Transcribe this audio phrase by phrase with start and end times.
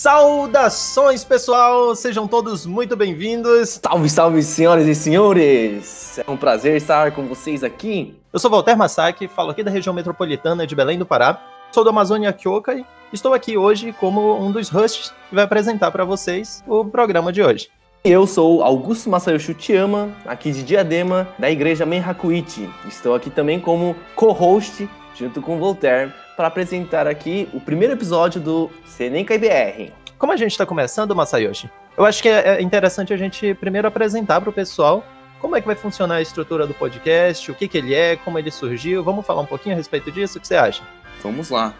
[0.00, 1.92] Saudações, pessoal!
[1.96, 3.80] Sejam todos muito bem-vindos.
[3.82, 6.20] Salve, salve, senhoras e senhores!
[6.20, 8.16] É um prazer estar com vocês aqui.
[8.32, 11.44] Eu sou Walter Masaki, falo aqui da região metropolitana de Belém do Pará.
[11.72, 15.90] Sou da Amazônia Kyoka e estou aqui hoje como um dos hosts que vai apresentar
[15.90, 17.68] para vocês o programa de hoje.
[18.04, 22.70] Eu sou Augusto Masayoshi Uchiyama, aqui de Diadema, da Igreja Menhakuichi.
[22.86, 28.40] Estou aqui também como co-host, junto com o Voltaire, para apresentar aqui o primeiro episódio
[28.40, 29.92] do Senenka IBR.
[30.16, 34.40] Como a gente está começando, Masayoshi, eu acho que é interessante a gente primeiro apresentar
[34.40, 35.04] para o pessoal
[35.40, 38.38] como é que vai funcionar a estrutura do podcast, o que, que ele é, como
[38.38, 39.02] ele surgiu.
[39.02, 40.38] Vamos falar um pouquinho a respeito disso?
[40.38, 40.84] O que você acha?
[41.24, 41.74] Vamos lá.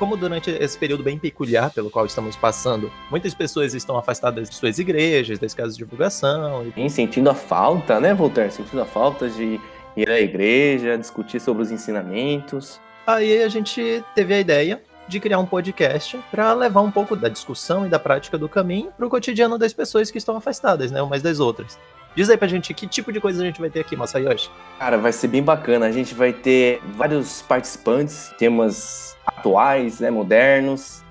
[0.00, 4.56] Como durante esse período bem peculiar pelo qual estamos passando, muitas pessoas estão afastadas de
[4.56, 6.66] suas igrejas, das casas de divulgação.
[6.76, 6.90] E...
[6.90, 8.50] sentindo a falta, né, Voltaire?
[8.50, 9.60] Sentindo a falta de
[9.96, 12.80] ir à igreja, discutir sobre os ensinamentos.
[13.14, 17.28] Aí a gente teve a ideia de criar um podcast para levar um pouco da
[17.28, 21.02] discussão e da prática do caminho para o cotidiano das pessoas que estão afastadas, né,
[21.02, 21.78] umas das outras.
[22.14, 24.50] Diz aí pra gente que tipo de coisa a gente vai ter aqui, Masayoshi.
[24.78, 25.86] Cara, vai ser bem bacana.
[25.86, 31.02] A gente vai ter vários participantes, temas atuais, né, modernos,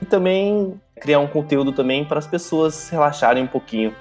[0.00, 3.94] e também criar um conteúdo também para as pessoas relaxarem um pouquinho.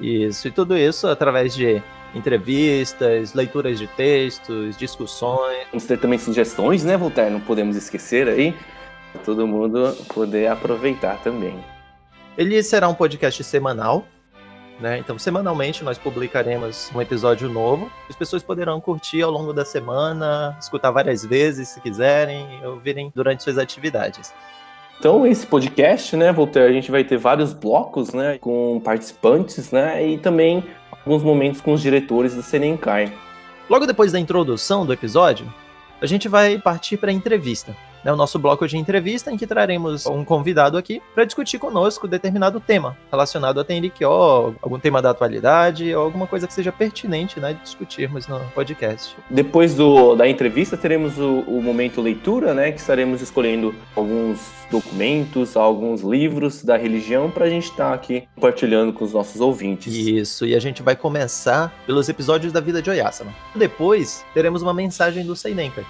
[0.00, 1.82] Isso, e tudo isso através de
[2.14, 5.66] entrevistas, leituras de textos, discussões.
[5.70, 7.30] Vamos ter também sugestões, né, Voltaire?
[7.30, 8.54] Não podemos esquecer aí.
[9.12, 11.58] Pra todo mundo poder aproveitar também.
[12.36, 14.06] Ele será um podcast semanal,
[14.80, 14.98] né?
[14.98, 17.90] Então, semanalmente nós publicaremos um episódio novo.
[18.08, 23.42] As pessoas poderão curtir ao longo da semana, escutar várias vezes se quiserem, ouvirem durante
[23.42, 24.32] suas atividades.
[24.98, 30.06] Então, esse podcast, né, Voltaire, a gente vai ter vários blocos, né, com participantes, né,
[30.06, 30.64] e também
[31.04, 33.12] alguns momentos com os diretores do Senenkai.
[33.68, 35.52] Logo depois da introdução do episódio,
[36.00, 39.46] a gente vai partir para a entrevista né, o nosso bloco de entrevista, em que
[39.46, 45.10] traremos um convidado aqui para discutir conosco determinado tema relacionado a Tenrikyo, algum tema da
[45.10, 49.16] atualidade ou alguma coisa que seja pertinente né, de discutirmos no podcast.
[49.30, 54.40] Depois do, da entrevista, teremos o, o momento leitura, né, que estaremos escolhendo alguns
[54.70, 59.40] documentos, alguns livros da religião para a gente estar tá aqui compartilhando com os nossos
[59.40, 59.94] ouvintes.
[59.94, 63.32] Isso, e a gente vai começar pelos episódios da vida de Oyasama.
[63.54, 65.84] Depois, teremos uma mensagem do Seinenka,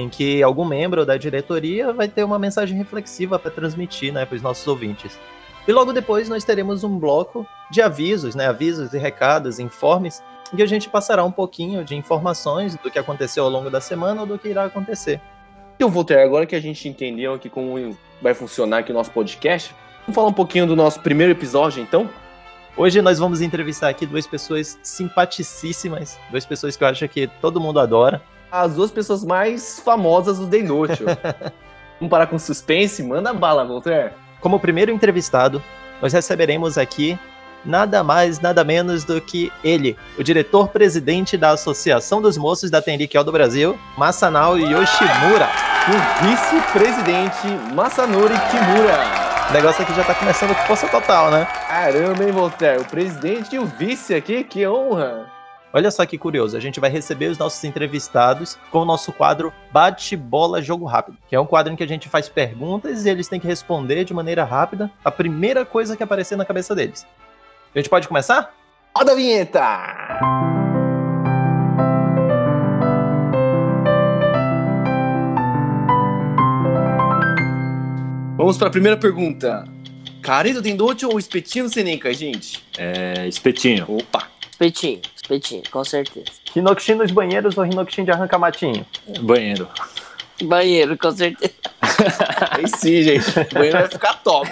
[0.00, 4.36] em que algum membro da diretoria vai ter uma mensagem reflexiva para transmitir né, para
[4.36, 5.18] os nossos ouvintes.
[5.68, 10.22] E logo depois nós teremos um bloco de avisos, né, avisos e recados, informes,
[10.52, 13.80] em que a gente passará um pouquinho de informações do que aconteceu ao longo da
[13.80, 15.20] semana ou do que irá acontecer.
[15.76, 19.74] Então, Voltaire, agora que a gente entendeu aqui como vai funcionar aqui o nosso podcast,
[20.02, 22.08] vamos falar um pouquinho do nosso primeiro episódio, então?
[22.76, 27.60] Hoje nós vamos entrevistar aqui duas pessoas simpaticíssimas, duas pessoas que eu acho que todo
[27.60, 31.04] mundo adora as duas pessoas mais famosas do Day Note.
[32.00, 33.02] Vamos parar com suspense?
[33.02, 34.12] Manda bala, Voltaire.
[34.40, 35.62] Como primeiro entrevistado,
[36.00, 37.18] nós receberemos aqui
[37.64, 43.22] nada mais, nada menos do que ele, o diretor-presidente da Associação dos Moços da Tenrikyo
[43.22, 45.48] do Brasil, Masanao Yoshimura.
[45.88, 49.30] O vice-presidente Masanori Kimura.
[49.50, 51.46] O negócio aqui já tá começando com força total, né?
[51.68, 52.80] Caramba, hein, Voltaire?
[52.80, 55.39] O presidente e o vice aqui, que honra!
[55.72, 59.52] Olha só que curioso, a gente vai receber os nossos entrevistados com o nosso quadro
[59.70, 63.28] Bate-Bola Jogo Rápido, que é um quadro em que a gente faz perguntas e eles
[63.28, 67.06] têm que responder de maneira rápida a primeira coisa que aparecer na cabeça deles.
[67.72, 68.52] A gente pode começar?
[68.96, 69.60] Roda a vinheta!
[78.36, 79.64] Vamos para a primeira pergunta.
[80.20, 82.64] Careta tem doce ou espetinho Senenka, gente?
[82.76, 83.84] É, espetinho.
[83.88, 84.28] Opa!
[84.50, 85.00] Espetinho,
[85.30, 86.26] espetinho, com certeza.
[86.54, 88.84] Hinoxin nos banheiros ou Hinoxin de arranca-matinho?
[89.20, 89.68] Banheiro.
[90.42, 91.52] Banheiro, com certeza.
[92.50, 93.28] Aí sim, gente.
[93.28, 94.48] O banheiro vai ficar top.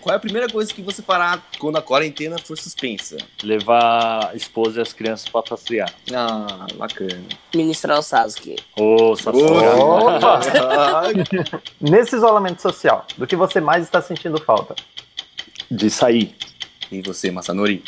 [0.00, 3.16] Qual é a primeira coisa que você fará quando a quarentena for suspensa?
[3.42, 5.92] Levar a esposa e as crianças pra passear.
[6.14, 7.24] Ah, bacana.
[7.54, 8.56] Ministrar o Sasuke.
[8.78, 9.42] Ô, oh, Sasuke.
[9.42, 10.40] Opa!
[11.80, 14.76] Nesse isolamento social, do que você mais está sentindo falta?
[15.68, 16.36] De sair.
[16.92, 17.82] E você, Masanori?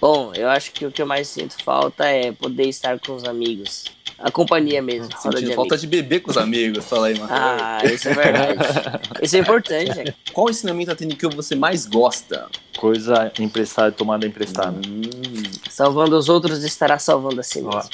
[0.00, 3.24] Bom, eu acho que o que eu mais sinto falta é poder estar com os
[3.24, 3.84] amigos.
[4.18, 5.10] A companhia mesmo.
[5.18, 7.30] Sentindo de falta de beber com os amigos, fala aí, mano.
[7.30, 8.58] Ah, isso é verdade.
[9.22, 10.14] isso é importante.
[10.32, 12.46] Qual ensinamento atende que você mais gosta?
[12.76, 14.76] Coisa emprestada e tomada emprestada.
[14.86, 15.02] Hum.
[15.68, 17.90] Salvando os outros estará salvando a si mesmo.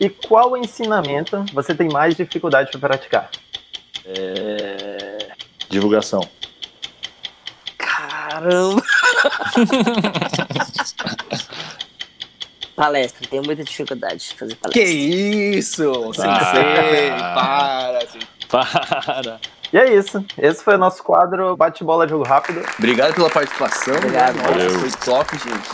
[0.00, 3.30] E qual ensinamento você tem mais dificuldade para praticar?
[4.04, 5.28] É...
[5.68, 6.20] Divulgação.
[7.76, 8.82] Caramba!
[12.78, 14.84] palestra, tenho muita dificuldade de fazer palestra.
[14.84, 16.14] Que isso?
[16.14, 17.98] Sensei, para!
[18.48, 19.40] Para!
[19.72, 20.24] E é isso.
[20.38, 22.62] Esse foi o nosso quadro Bate-Bola Jogo Rápido.
[22.78, 23.96] Obrigado pela participação.
[23.96, 24.36] Obrigado.
[24.36, 24.78] Nossa, Valeu.
[24.78, 25.68] foi top, gente.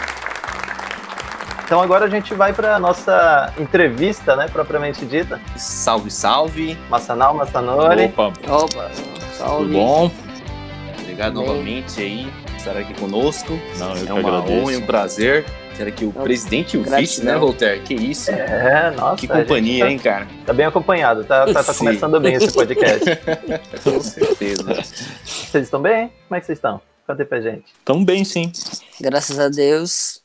[1.64, 5.40] Então agora a gente vai para nossa entrevista, né, propriamente dita.
[5.56, 6.76] Salve, salve.
[6.90, 8.06] Massanal, Massanori.
[8.06, 9.72] Opa, Opa, tudo salve.
[9.72, 10.10] bom?
[11.00, 13.52] Obrigado novamente aí estar aqui conosco.
[13.78, 14.52] Não, eu É que uma agradeço.
[14.52, 15.44] honra e um prazer
[15.76, 17.80] ter aqui o Não, presidente e o vice, né, Voltaire?
[17.82, 18.30] Que isso.
[18.30, 19.16] É, nossa.
[19.16, 20.28] que companhia, tá, hein, cara?
[20.46, 23.04] Tá bem acompanhado, tá, tá, tá começando bem esse podcast.
[23.84, 24.62] Com certeza.
[25.24, 26.10] vocês estão bem?
[26.28, 26.80] Como é que vocês estão?
[27.06, 27.66] Conta aí pra gente.
[27.84, 28.50] Tão bem, sim.
[29.00, 30.20] Graças a Deus.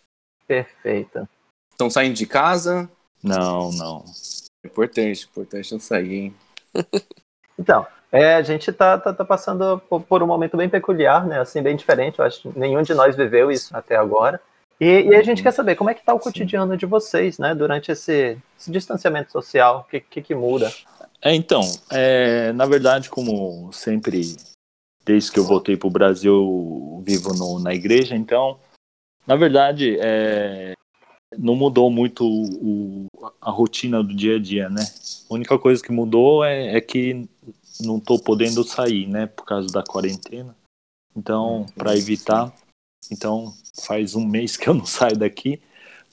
[0.48, 1.28] Perfeito.
[1.72, 2.90] Estão saindo de casa?
[3.22, 4.06] Não, não.
[4.64, 6.36] Importante, importante não sair, hein?
[7.58, 11.40] Então, é, a gente tá, tá, tá passando por, um momento bem peculiar, né?
[11.40, 12.20] Assim, bem diferente.
[12.20, 14.42] Eu acho que nenhum de nós viveu isso até agora.
[14.80, 17.54] E, e a gente quer saber como é que tá o cotidiano de vocês, né?
[17.54, 19.86] Durante esse, esse distanciamento social.
[19.86, 20.72] O que, que, que muda?
[21.22, 21.62] É, então,
[21.92, 24.38] é, na verdade, como sempre,
[25.06, 28.58] desde que eu voltei para o Brasil, eu vivo no- na igreja, então,
[29.28, 30.72] na verdade, é,
[31.38, 33.08] não mudou muito o-
[33.42, 34.84] a rotina do dia a dia, né?
[35.30, 37.28] A única coisa que mudou é, é que
[37.82, 40.56] não estou podendo sair, né, por causa da quarentena.
[41.16, 42.54] Então, para evitar,
[43.12, 43.54] então
[43.84, 45.62] faz um mês que eu não saio daqui,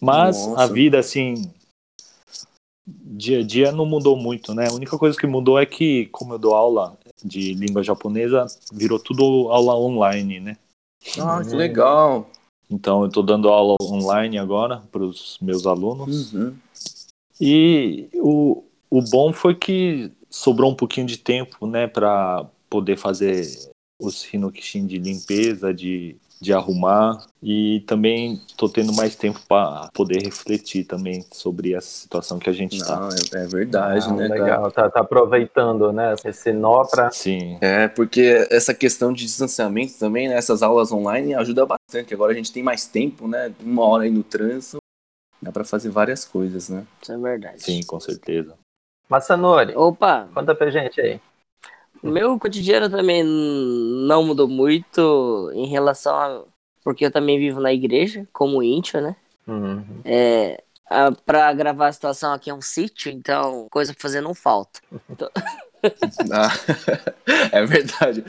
[0.01, 0.63] mas Nossa.
[0.63, 1.51] a vida assim
[2.87, 4.69] dia a dia não mudou muito, né?
[4.69, 8.99] A única coisa que mudou é que, como eu dou aula de língua japonesa, virou
[8.99, 10.57] tudo aula online, né?
[11.19, 12.31] Ah, que legal.
[12.71, 16.33] Então eu tô dando aula online agora para os meus alunos.
[16.33, 16.57] Uhum.
[17.41, 23.43] E o, o bom foi que sobrou um pouquinho de tempo, né, para poder fazer
[24.01, 27.27] os hinokishin de limpeza, de, de arrumar.
[27.43, 32.53] E também tô tendo mais tempo para poder refletir também sobre essa situação que a
[32.53, 33.01] gente está.
[33.01, 34.41] Não, é, é verdade, Ah, né, cara?
[34.43, 34.71] legal.
[34.71, 36.15] Tá, tá aproveitando, né?
[36.23, 37.11] Esse nó pra.
[37.11, 42.13] Sim, É, porque essa questão de distanciamento também, né, essas aulas online ajuda bastante.
[42.13, 43.55] Agora a gente tem mais tempo, né?
[43.63, 44.77] Uma hora aí no trânsito,
[45.41, 46.87] dá pra fazer várias coisas, né?
[47.01, 47.63] Isso é verdade.
[47.63, 48.55] sim, com certeza.
[49.09, 51.21] Massanori, Opa, conta pra gente aí.
[52.03, 56.43] o meu cotidiano também não mudou muito em relação a.
[56.83, 59.17] Porque eu também vivo na igreja, como íntio, né?
[59.47, 60.01] Uhum.
[60.05, 64.35] É, a, pra gravar a situação aqui é um sítio, então coisa pra fazer não
[64.35, 64.81] falta.
[66.33, 66.49] Ah,
[67.53, 68.25] é verdade.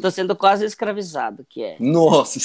[0.00, 1.76] Tô sendo quase escravizado, que é.
[1.80, 2.38] Nossa.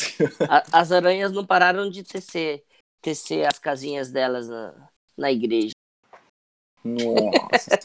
[0.50, 2.64] A- as aranhas não pararam de tecer,
[3.00, 4.74] tecer as casinhas delas na,
[5.16, 5.74] na igreja.
[6.84, 7.80] Nossa.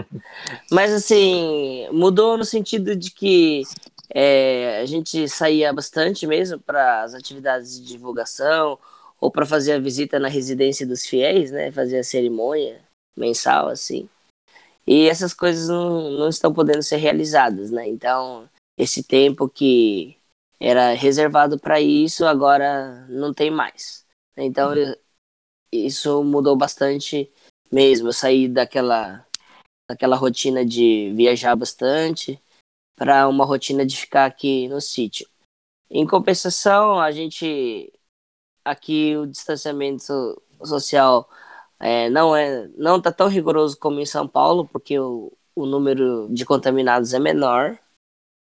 [0.70, 3.62] Mas assim, mudou no sentido de que
[4.08, 8.78] é, a gente saía bastante mesmo para as atividades de divulgação
[9.20, 11.70] ou para fazer a visita na residência dos fiéis, né?
[11.70, 12.80] Fazer a cerimônia
[13.16, 14.08] mensal, assim.
[14.86, 17.86] E essas coisas não, não estão podendo ser realizadas, né?
[17.86, 18.48] Então,
[18.78, 20.16] esse tempo que
[20.58, 24.04] era reservado para isso, agora não tem mais.
[24.36, 24.96] Então, eu-
[25.72, 27.30] isso mudou bastante
[27.70, 28.08] mesmo.
[28.08, 29.26] Eu saí daquela
[29.88, 32.40] daquela rotina de viajar bastante
[32.96, 35.28] para uma rotina de ficar aqui no sítio.
[35.90, 37.92] Em compensação, a gente
[38.64, 41.28] aqui o distanciamento social
[41.80, 46.28] é, não é não tá tão rigoroso como em São Paulo, porque o, o número
[46.30, 47.78] de contaminados é menor.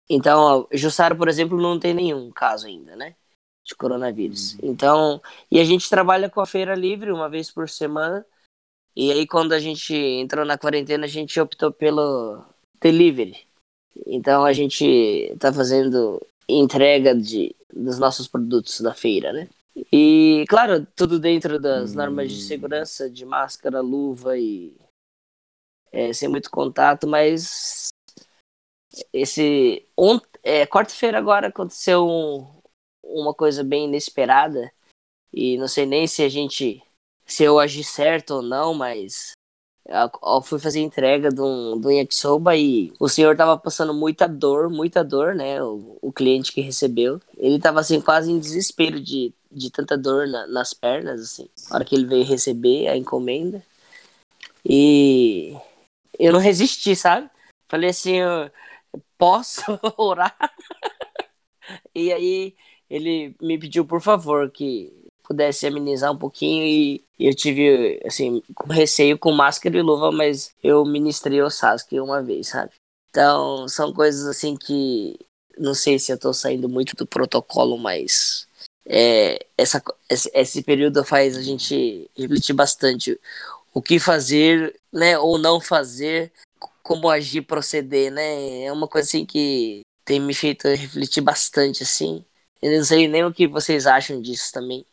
[0.08, 3.14] Então, Jussara, por exemplo, não tem nenhum caso ainda, né?
[3.64, 4.56] De coronavírus.
[4.62, 8.24] Então, e a gente trabalha com a feira livre uma vez por semana.
[8.96, 12.42] E aí, quando a gente entrou na quarentena, a gente optou pelo
[12.80, 13.36] delivery.
[14.06, 19.48] Então, a gente tá fazendo entrega de, dos nossos produtos da feira, né?
[19.92, 24.74] E, claro, tudo dentro das normas de segurança, de máscara, luva e
[25.92, 27.88] é, sem muito contato, mas
[29.12, 32.46] esse ont- é, quarta-feira agora aconteceu um-
[33.02, 34.72] uma coisa bem inesperada
[35.32, 36.82] e não sei nem se a gente
[37.26, 39.32] se eu agi certo ou não, mas
[39.88, 44.26] eu fui fazer entrega de um, de um yakisoba e o senhor tava passando muita
[44.28, 45.62] dor, muita dor, né?
[45.62, 47.20] O, o cliente que recebeu.
[47.36, 51.48] Ele tava assim, quase em desespero de, de tanta dor na- nas pernas, assim.
[51.70, 53.62] Na hora que ele veio receber a encomenda.
[54.64, 55.56] E
[56.18, 57.30] eu não resisti, sabe?
[57.68, 58.50] Falei assim, eu
[59.18, 59.62] posso
[59.96, 60.36] orar?
[61.94, 62.54] e aí
[62.88, 69.18] ele me pediu, por favor, que pudesse amenizar um pouquinho e eu tive, assim, receio
[69.18, 72.72] com máscara e luva, mas eu ministrei o Sasuke uma vez, sabe?
[73.10, 75.18] Então, são coisas assim que
[75.58, 78.46] não sei se eu tô saindo muito do protocolo, mas
[78.84, 83.18] é, essa, esse, esse período faz a gente refletir bastante
[83.72, 86.32] o que fazer, né, ou não fazer
[86.82, 88.62] como agir, proceder, né?
[88.64, 92.24] É uma coisa assim que tem me feito refletir bastante, assim.
[92.62, 94.86] Eu não sei nem o que vocês acham disso também.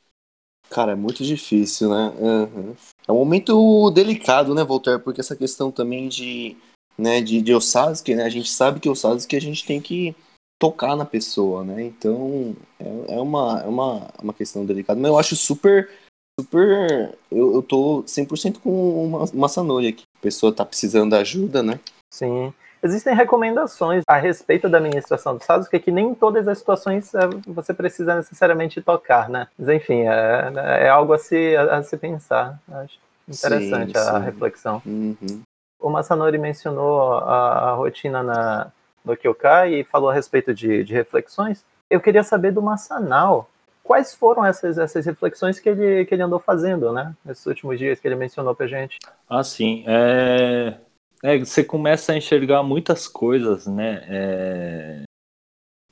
[0.74, 2.12] Cara, é muito difícil, né?
[2.20, 2.76] Uhum.
[3.08, 5.00] É um momento delicado, né, Voltaire?
[5.00, 6.58] Porque essa questão também de,
[6.98, 8.24] né, de, de Osasuke, né?
[8.24, 10.16] A gente sabe que Osasuke a gente tem que
[10.60, 11.84] tocar na pessoa, né?
[11.84, 15.00] Então é, é, uma, é uma, uma questão delicada.
[15.00, 15.92] Mas eu acho super,
[16.40, 17.16] super.
[17.30, 20.04] Eu, eu tô 100% com uma, uma Sanori aqui.
[20.18, 21.80] A pessoa tá precisando de ajuda, né?
[22.12, 22.52] Sim.
[22.84, 27.22] Existem recomendações a respeito da administração do Sasuke que nem em todas as situações é,
[27.48, 29.48] você precisa necessariamente tocar, né?
[29.58, 32.60] Mas enfim, é, é algo a se, a, a se pensar.
[32.70, 34.26] Acho interessante sim, a sim.
[34.26, 34.82] reflexão.
[34.86, 35.42] Uhum.
[35.80, 38.72] O Masanori mencionou a, a rotina na,
[39.04, 41.64] no Kyokai e falou a respeito de, de reflexões.
[41.90, 43.50] Eu queria saber do Masanal
[43.82, 47.14] quais foram essas, essas reflexões que ele, que ele andou fazendo, né?
[47.24, 48.98] Nesses últimos dias que ele mencionou pra gente.
[49.30, 49.84] Ah, sim.
[49.88, 50.76] É...
[51.24, 54.06] É, você começa a enxergar muitas coisas, né?
[54.10, 55.04] É,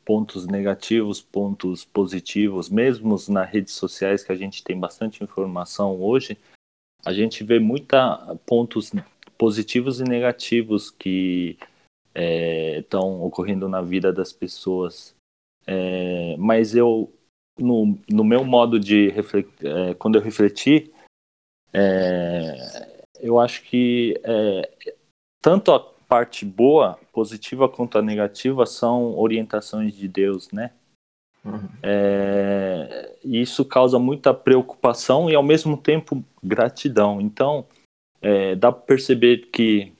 [0.03, 6.37] pontos negativos, pontos positivos, mesmo nas redes sociais que a gente tem bastante informação hoje,
[7.05, 8.91] a gente vê muita pontos
[9.37, 11.57] positivos e negativos que
[12.77, 15.15] estão é, ocorrendo na vida das pessoas.
[15.65, 17.09] É, mas eu,
[17.57, 20.91] no, no meu modo de refletir, é, quando eu refleti,
[21.71, 24.97] é, eu acho que é,
[25.41, 30.71] tanto a parte boa, positiva, quanto a negativa são orientações de Deus, né?
[31.43, 31.69] Uhum.
[31.81, 37.19] É, isso causa muita preocupação e ao mesmo tempo gratidão.
[37.19, 37.65] Então,
[38.21, 39.91] é, dá para perceber que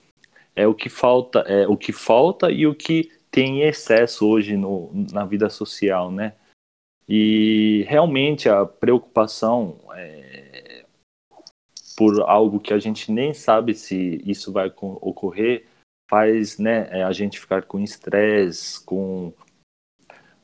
[0.56, 4.56] é o que falta, é o que falta e o que tem em excesso hoje
[4.58, 6.34] no, na vida social, né?
[7.08, 10.31] E realmente a preocupação é,
[11.96, 15.66] por algo que a gente nem sabe se isso vai ocorrer,
[16.10, 19.34] faz né, é, a gente ficar com estresse, com,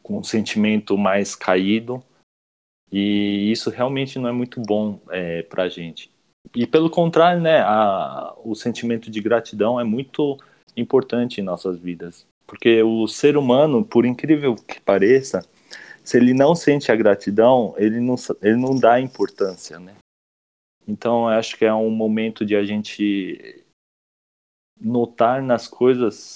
[0.02, 2.02] com um sentimento mais caído,
[2.92, 6.10] e isso realmente não é muito bom é, para a gente.
[6.56, 10.38] E pelo contrário, né, a, o sentimento de gratidão é muito
[10.76, 15.46] importante em nossas vidas, porque o ser humano, por incrível que pareça,
[16.02, 19.96] se ele não sente a gratidão, ele não, ele não dá importância, né?
[20.88, 23.64] Então, acho que é um momento de a gente
[24.80, 26.36] notar nas coisas,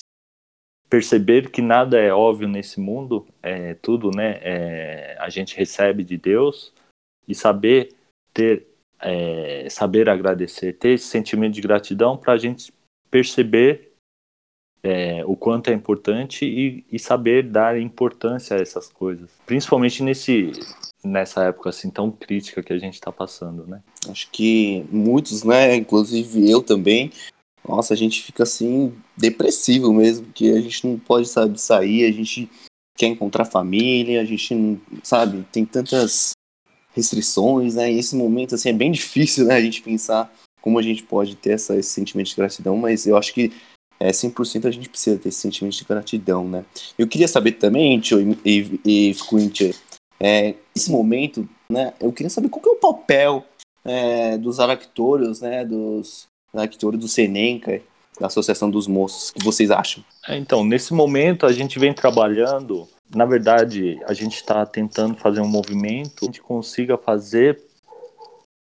[0.90, 4.40] perceber que nada é óbvio nesse mundo, é tudo, né?
[4.42, 6.74] É, a gente recebe de Deus
[7.28, 7.96] e saber
[8.34, 8.68] ter,
[9.00, 12.74] é, saber agradecer, ter esse sentimento de gratidão para a gente
[13.10, 13.94] perceber
[14.84, 20.52] é, o quanto é importante e, e saber dar importância a essas coisas, principalmente nesse
[21.04, 23.82] nessa época assim tão crítica que a gente está passando, né?
[24.10, 27.12] Acho que muitos, né, inclusive eu também,
[27.68, 32.12] nossa, a gente fica assim depressivo mesmo, que a gente não pode sabe sair, a
[32.12, 32.50] gente
[32.98, 36.32] quer encontrar família, a gente não, sabe, tem tantas
[36.94, 37.92] restrições, né?
[37.92, 40.32] E esse momento assim é bem difícil, né, a gente pensar
[40.62, 43.52] como a gente pode ter essa, esse sentimento de gratidão, mas eu acho que
[44.00, 46.66] é, 100% a gente precisa ter esse sentimento de gratidão, né?
[46.98, 49.16] Eu queria saber também, Tio e, e, e
[50.20, 53.46] é, nesse momento, né, eu queria saber qual que é o papel
[53.84, 57.82] é, dos Aractórios, né, dos Aractórios do Senenca,
[58.20, 60.04] da Associação dos Moços, que vocês acham?
[60.28, 65.42] É, então, nesse momento a gente vem trabalhando, na verdade, a gente está tentando fazer
[65.42, 67.62] um movimento que a gente consiga fazer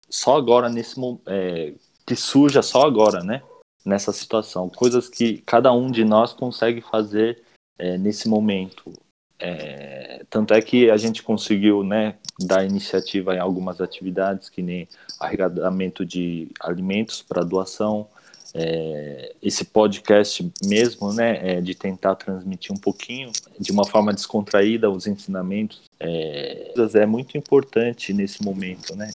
[0.08, 1.74] só agora, nesse é,
[2.06, 3.42] que surja só agora, né,
[3.84, 7.42] nessa situação, coisas que cada um de nós consegue fazer
[7.78, 8.92] é, nesse momento.
[9.40, 14.86] É, tanto é que a gente conseguiu né, dar iniciativa em algumas atividades, que nem
[15.18, 18.06] arrecadamento de alimentos para doação,
[18.54, 24.90] é, esse podcast mesmo, né, é, de tentar transmitir um pouquinho, de uma forma descontraída,
[24.90, 29.10] os ensinamentos, é, é muito importante nesse momento, né.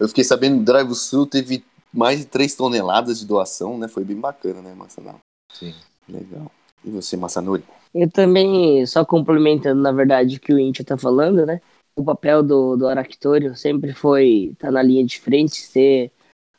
[0.00, 3.86] Eu fiquei sabendo que o Drive Sul teve mais de 3 toneladas de doação, né,
[3.86, 5.20] foi bem bacana, né, Marcelo?
[5.52, 5.74] Sim.
[6.08, 6.50] Legal.
[6.84, 7.62] E você, Massanori?
[7.94, 11.60] Eu também, só complementando, na verdade, o que o Intia tá falando, né?
[11.94, 16.10] O papel do, do Aractório sempre foi estar tá na linha de frente, ser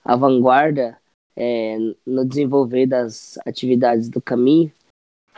[0.03, 0.97] a vanguarda
[1.35, 4.71] é, no desenvolver das atividades do caminho.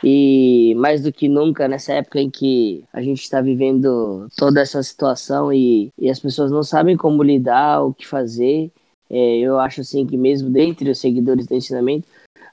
[0.04, 4.82] E mais do que nunca, nessa época em que a gente está vivendo toda essa
[4.82, 8.70] situação e, e as pessoas não sabem como lidar, o que fazer,
[9.08, 12.06] é, eu acho assim que mesmo dentre os seguidores do ensinamento,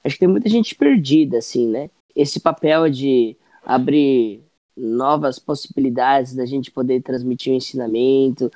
[0.04, 1.90] acho que tem muita gente perdida, assim, né?
[2.16, 4.44] Esse papel de abrir
[4.76, 8.52] novas possibilidades da gente poder transmitir o ensinamento,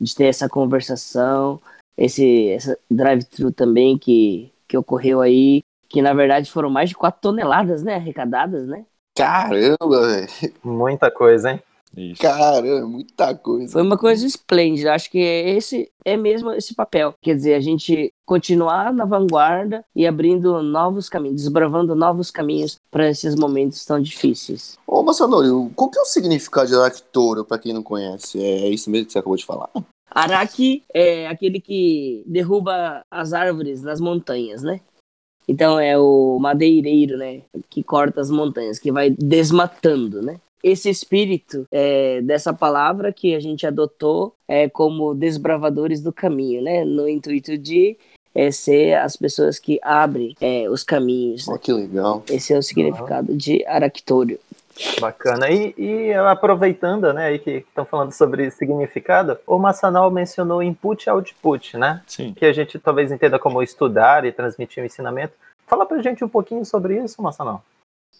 [0.00, 1.60] de ter essa conversação,
[1.96, 5.62] esse essa drive-thru também que, que ocorreu aí.
[5.88, 8.84] que na verdade foram mais de 4 toneladas, né, arrecadadas, né?
[9.16, 10.54] Caramba, velho.
[10.62, 11.62] Muita coisa, hein?
[11.96, 12.22] Isso.
[12.22, 13.72] Caramba, muita coisa.
[13.72, 14.94] Foi uma coisa esplêndida.
[14.94, 17.14] Acho que esse é mesmo esse papel.
[17.20, 23.08] Quer dizer, a gente continuar na vanguarda e abrindo novos caminhos, desbravando novos caminhos para
[23.08, 24.78] esses momentos tão difíceis.
[24.86, 28.42] Ô, Massanori, qual que é o significado de Aractoro, pra quem não conhece?
[28.42, 29.70] É isso mesmo que você acabou de falar?
[30.10, 34.80] Araki é aquele que derruba as árvores nas montanhas, né?
[35.46, 37.42] Então é o madeireiro, né?
[37.70, 40.40] Que corta as montanhas, que vai desmatando, né?
[40.62, 46.84] Esse espírito é, dessa palavra que a gente adotou é como desbravadores do caminho, né?
[46.84, 47.96] No intuito de
[48.34, 51.46] é, ser as pessoas que abrem é, os caminhos.
[51.48, 51.58] Né?
[51.60, 52.22] que legal.
[52.28, 54.38] Esse é o significado de Aractório.
[55.00, 55.50] Bacana.
[55.50, 61.10] E, e aproveitando, né, aí que estão falando sobre significado, o Massanal mencionou input e
[61.10, 62.00] output, né?
[62.06, 62.32] Sim.
[62.34, 65.34] Que a gente talvez entenda como estudar e transmitir o ensinamento.
[65.66, 67.62] Fala pra gente um pouquinho sobre isso, Massanal.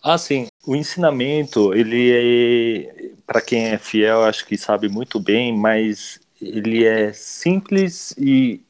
[0.03, 0.47] Ah, sim.
[0.67, 6.85] O ensinamento, ele é, para quem é fiel, acho que sabe muito bem, mas ele
[6.85, 8.61] é simples e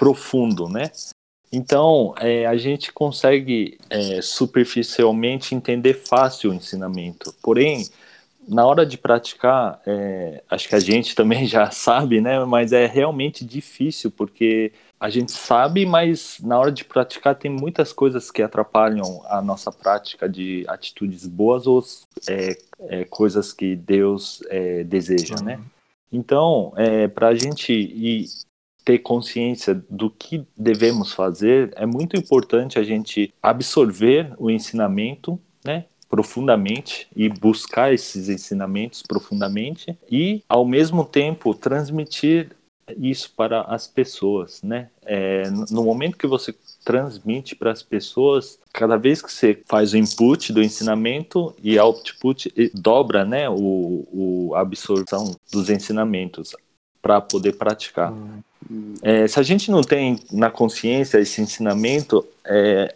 [0.00, 0.90] profundo, né?
[1.52, 7.34] Então, é, a gente consegue é, superficialmente entender fácil o ensinamento.
[7.42, 7.86] Porém,
[8.48, 12.42] na hora de praticar, é, acho que a gente também já sabe, né?
[12.46, 17.92] Mas é realmente difícil porque a gente sabe, mas na hora de praticar tem muitas
[17.92, 21.84] coisas que atrapalham a nossa prática de atitudes boas ou
[22.26, 22.56] é,
[22.88, 25.60] é, coisas que Deus é, deseja, né?
[26.10, 28.26] Então, é, para a gente ir
[28.84, 35.84] ter consciência do que devemos fazer, é muito importante a gente absorver o ensinamento, né?
[36.08, 42.50] profundamente e buscar esses ensinamentos profundamente e ao mesmo tempo transmitir
[42.98, 44.88] isso para as pessoas, né?
[45.04, 46.52] É, no momento que você
[46.84, 52.52] transmite para as pessoas, cada vez que você faz o input do ensinamento e output
[52.74, 56.56] dobra, né, o, o absorção dos ensinamentos
[57.00, 58.12] para poder praticar.
[58.12, 58.40] Hum.
[59.02, 62.94] É, se a gente não tem na consciência esse ensinamento, é,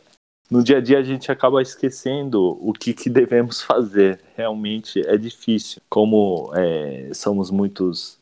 [0.50, 4.20] no dia a dia a gente acaba esquecendo o que, que devemos fazer.
[4.37, 5.81] Realmente é difícil.
[5.88, 8.18] Como é, somos muitos,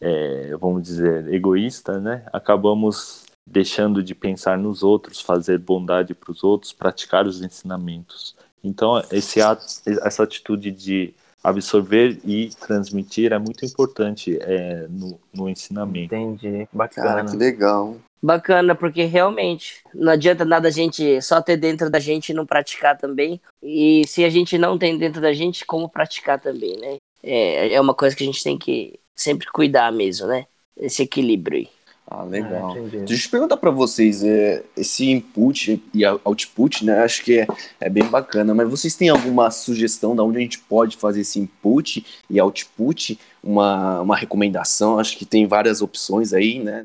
[0.00, 2.24] é, vamos dizer, egoístas, né?
[2.32, 8.36] Acabamos deixando de pensar nos outros, fazer bondade para os outros, praticar os ensinamentos.
[8.62, 15.48] Então, esse ato, essa atitude de absorver e transmitir é muito importante é, no, no
[15.48, 16.14] ensinamento.
[16.14, 16.66] Entendi.
[16.66, 17.30] Cara, Bacana.
[17.30, 17.96] que legal.
[18.22, 22.46] Bacana, porque realmente não adianta nada a gente só ter dentro da gente e não
[22.46, 23.40] praticar também.
[23.60, 26.96] E se a gente não tem dentro da gente, como praticar também, né?
[27.20, 30.46] É, é uma coisa que a gente tem que sempre cuidar mesmo, né?
[30.76, 31.68] Esse equilíbrio aí.
[32.14, 32.76] Ah, legal.
[32.76, 33.04] Ah.
[33.06, 37.02] Deixa eu perguntar para vocês, é, esse input e output, né?
[37.02, 37.46] Acho que é,
[37.80, 41.40] é bem bacana, mas vocês têm alguma sugestão de onde a gente pode fazer esse
[41.40, 43.18] input e output?
[43.42, 44.98] Uma, uma recomendação?
[44.98, 46.84] Acho que tem várias opções aí, né?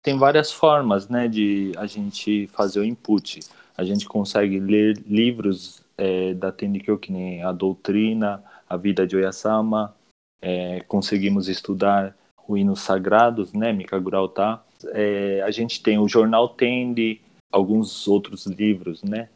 [0.00, 3.40] Tem várias formas né, de a gente fazer o input.
[3.76, 9.16] A gente consegue ler livros é, da Tenrikyo, que nem a Doutrina, a Vida de
[9.16, 9.92] Oyasama,
[10.40, 12.16] é, conseguimos estudar
[12.48, 14.67] hinos sagrados, né, Mikagurauta.
[14.86, 17.20] É, a gente tem o Jornal Tendi,
[17.52, 19.28] alguns outros livros, né.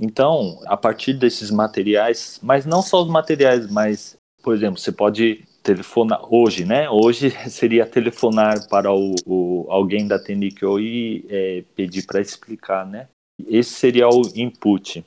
[0.00, 5.44] Então, a partir desses materiais, mas não só os materiais, mas, por exemplo, você pode
[5.62, 6.88] telefonar hoje, né?
[6.88, 13.08] Hoje seria telefonar para o, o alguém da Tenikyo e é, pedir para explicar, né?
[13.46, 15.04] Esse seria o input.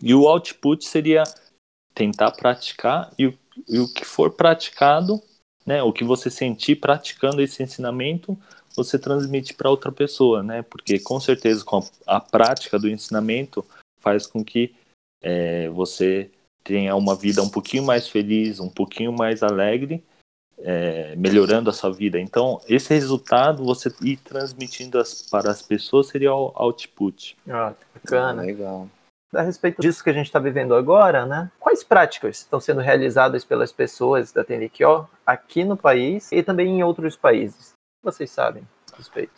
[0.00, 1.24] E o output seria
[1.92, 3.32] tentar praticar e
[3.66, 5.20] e o que for praticado,
[5.64, 5.82] né?
[5.82, 8.38] O que você sentir praticando esse ensinamento,
[8.78, 10.62] você transmite para outra pessoa, né?
[10.62, 13.64] Porque com certeza com a, a prática do ensinamento
[14.00, 14.74] faz com que
[15.22, 16.30] é, você
[16.62, 20.04] tenha uma vida um pouquinho mais feliz, um pouquinho mais alegre,
[20.58, 22.18] é, melhorando a sua vida.
[22.18, 27.36] Então, esse resultado, você ir transmitindo as, para as pessoas, seria o output.
[27.48, 28.42] Ah, Ah, bacana.
[28.42, 28.88] legal.
[29.34, 31.50] A respeito disso que a gente está vivendo agora, né?
[31.60, 36.82] Quais práticas estão sendo realizadas pelas pessoas da Tenrikyo aqui no país e também em
[36.82, 37.77] outros países?
[38.12, 39.32] Vocês sabem a respeito.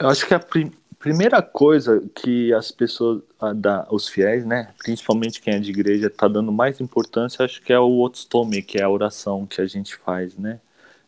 [0.00, 3.22] Eu acho que a prim primeira coisa que as pessoas,
[3.56, 7.72] da, os fiéis, né, principalmente quem é de igreja, está dando mais importância, acho que
[7.72, 10.58] é o Otstome, que é a oração que a gente faz, né?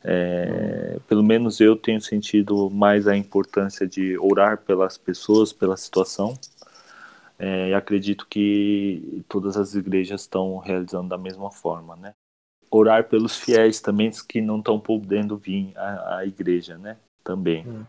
[0.05, 6.39] É, Pelo menos eu tenho sentido mais a importância de orar pelas pessoas, pela situação.
[7.39, 12.15] É, e acredito que todas as igrejas estão realizando da mesma forma, né?
[12.71, 16.97] Orar pelos fiéis também que não estão podendo vir à, à igreja, né?
[17.29, 17.67] também.
[17.67, 17.85] Uhum.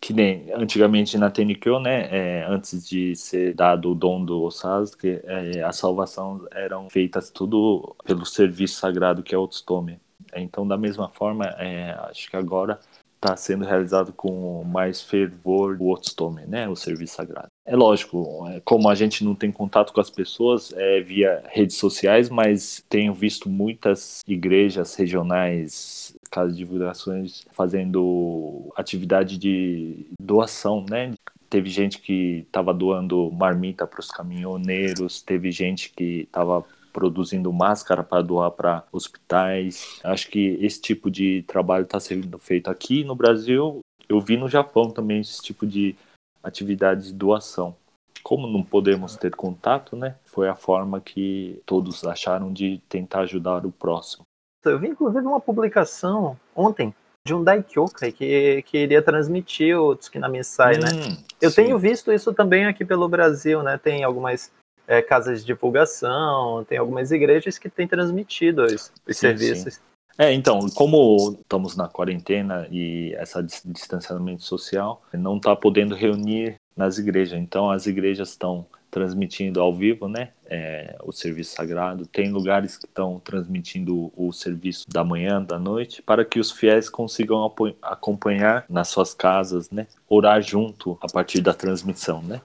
[0.00, 2.08] Que nem antigamente na Tenikyo, né?
[2.10, 7.94] É, antes de ser dado o dom do Osasuke, é, a salvação eram feitas tudo
[8.04, 10.00] pelo serviço sagrado que é o Otsutome.
[10.34, 12.80] Então, da mesma forma, é, acho que agora
[13.14, 16.68] está sendo realizado com mais fervor o Otsutome, né?
[16.68, 17.51] O serviço sagrado.
[17.64, 21.76] É lógico, é, como a gente não tem contato com as pessoas é via redes
[21.76, 31.12] sociais, mas tenho visto muitas igrejas regionais, casas de divulgações, fazendo atividade de doação, né?
[31.48, 38.02] Teve gente que estava doando marmita para os caminhoneiros, teve gente que estava produzindo máscara
[38.02, 40.00] para doar para hospitais.
[40.02, 43.80] Acho que esse tipo de trabalho está sendo feito aqui no Brasil.
[44.08, 45.94] Eu vi no Japão também esse tipo de
[46.42, 47.74] atividade de doação.
[48.22, 50.16] Como não podemos ter contato, né?
[50.24, 54.24] Foi a forma que todos acharam de tentar ajudar o próximo.
[54.64, 56.94] Eu vi inclusive uma publicação ontem
[57.26, 60.88] de um Daikyokai que, que iria transmitir o Tsukinami Sai, né?
[60.92, 61.64] Hum, Eu sim.
[61.64, 63.78] tenho visto isso também aqui pelo Brasil, né?
[63.78, 64.52] Tem algumas
[64.86, 69.80] é, casas de divulgação, tem algumas igrejas que têm transmitido os, os Sim, serviços.
[70.18, 76.98] É, então, como estamos na quarentena e dis- distanciamento social, não está podendo reunir nas
[76.98, 77.38] igrejas.
[77.38, 82.06] Então, as igrejas estão transmitindo ao vivo, né, é, o serviço sagrado.
[82.06, 86.90] Tem lugares que estão transmitindo o serviço da manhã, da noite, para que os fiéis
[86.90, 92.42] consigam acompanhar nas suas casas, né, orar junto a partir da transmissão, né.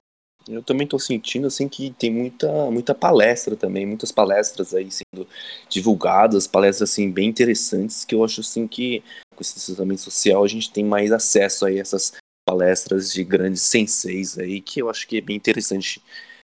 [0.48, 5.26] Eu também tô sentindo assim que tem muita, muita palestra também, muitas palestras aí sendo
[5.68, 9.02] divulgadas, palestras assim bem interessantes que eu acho assim que
[9.34, 12.12] com esse distanciamento social a gente tem mais acesso aí a essas
[12.48, 16.02] palestras de grandes senseis aí que eu acho que é bem interessante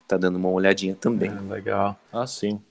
[0.07, 1.31] tá dando uma olhadinha também.
[1.31, 1.97] É, legal.
[2.11, 2.61] Ah, sim.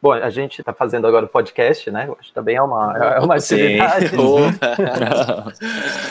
[0.00, 2.08] Bom, a gente está fazendo agora o podcast, né?
[2.18, 3.80] Acho que também é uma, é uma Sim.
[3.80, 4.14] atividade.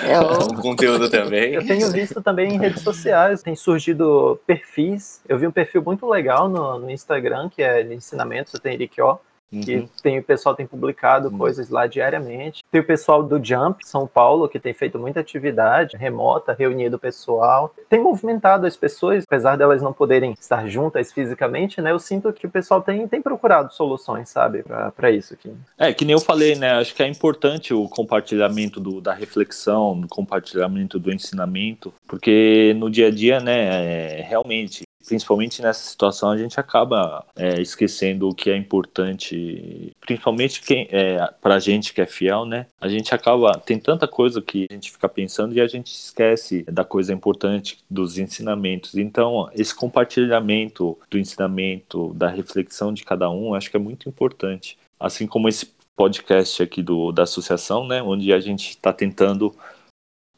[0.06, 1.54] É o conteúdo também.
[1.54, 5.22] Eu tenho visto também em redes sociais, tem surgido perfis.
[5.28, 8.74] Eu vi um perfil muito legal no, no Instagram, que é de ensinamento, você tem
[8.74, 9.20] Irikyo,
[9.50, 9.90] que Uhum.
[10.02, 12.64] tem, o pessoal tem publicado coisas lá diariamente.
[12.72, 17.00] Tem o pessoal do Jump, São Paulo, que tem feito muita atividade remota, reunido o
[17.00, 17.74] pessoal.
[17.90, 21.92] Tem movimentado as pessoas, apesar delas não poderem estar juntas fisicamente, né?
[21.92, 24.64] Eu sinto que o pessoal tem, tem procurado soluções, sabe,
[24.96, 25.54] para isso aqui.
[25.78, 26.72] É, que nem eu falei, né?
[26.74, 32.90] Acho que é importante o compartilhamento do, da reflexão, o compartilhamento do ensinamento, porque no
[32.90, 38.36] dia a dia, né, é, realmente, principalmente nessa situação, a gente acaba é, esquecendo o
[38.36, 41.18] que é importante, principalmente quem é,
[41.60, 42.68] gente que é fiel, né?
[42.80, 46.64] A gente acaba, tem tanta coisa que a gente fica pensando e a gente esquece
[46.64, 48.96] da coisa importante dos ensinamentos.
[48.96, 54.78] Então, esse compartilhamento do ensinamento, da reflexão de cada um, acho que é muito importante
[55.00, 59.54] assim como esse podcast aqui do, da associação, né, onde a gente está tentando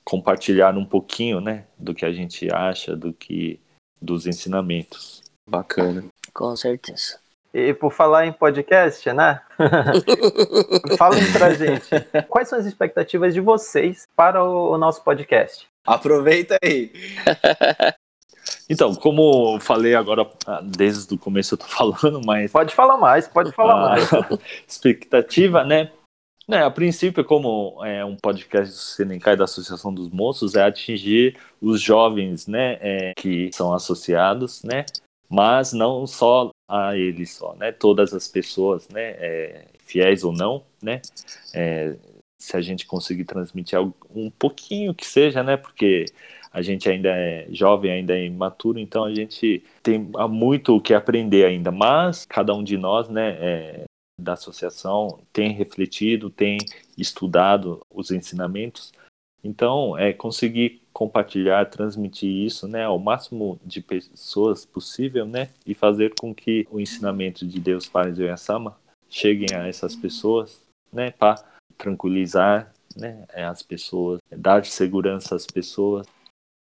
[0.03, 3.59] compartilhar um pouquinho, né, do que a gente acha, do que
[4.01, 5.21] dos ensinamentos.
[5.49, 6.05] Bacana.
[6.33, 7.17] Com certeza.
[7.53, 9.41] E por falar em podcast, né?
[10.97, 11.89] Falem pra gente,
[12.27, 15.67] quais são as expectativas de vocês para o, o nosso podcast?
[15.85, 16.91] Aproveita aí.
[18.69, 22.97] Então, como eu falei agora, ah, desde o começo eu tô falando, mas Pode falar
[22.97, 24.09] mais, pode falar a mais.
[24.67, 25.91] expectativa, né?
[26.49, 31.37] Né, a princípio, como é um podcast do Senencai da Associação dos Moços, é atingir
[31.61, 34.83] os jovens, né, é, que são associados, né,
[35.29, 40.63] mas não só a eles só, né, todas as pessoas, né, é, fiéis ou não,
[40.81, 41.03] né,
[41.53, 41.95] é,
[42.41, 46.05] se a gente conseguir transmitir algo, um pouquinho que seja, né, porque
[46.51, 50.95] a gente ainda é jovem, ainda é imaturo, então a gente tem muito o que
[50.95, 53.83] aprender ainda, mas cada um de nós, né, é,
[54.19, 56.57] da associação tem refletido, tem
[56.97, 58.91] estudado os ensinamentos.
[59.43, 66.13] Então, é conseguir compartilhar, transmitir isso, né, ao máximo de pessoas possível, né, e fazer
[66.19, 68.77] com que o ensinamento de Deus Pai de Oyasama
[69.09, 71.41] cheguem a essas pessoas, né, para
[71.77, 76.05] tranquilizar, né, as pessoas, dar segurança às pessoas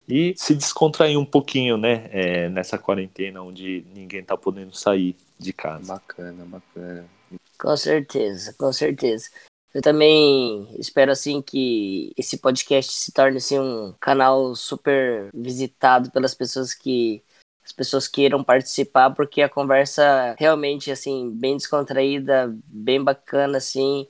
[0.08, 5.52] e se descontrair um pouquinho, né, é, nessa quarentena onde ninguém tá podendo sair de
[5.52, 5.94] casa.
[5.94, 7.21] Bacana, bacana.
[7.62, 9.30] Com certeza, com certeza.
[9.72, 16.34] Eu também espero assim que esse podcast se torne assim um canal super visitado pelas
[16.34, 17.22] pessoas que
[17.64, 24.06] as pessoas queiram participar, porque a conversa realmente assim bem descontraída, bem bacana assim,